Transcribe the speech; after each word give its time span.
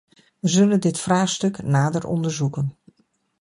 Wij 0.39 0.49
zullen 0.51 0.79
dit 0.79 0.99
vraagstuk 0.99 1.61
nader 1.63 2.07
onderzoeken. 2.07 2.73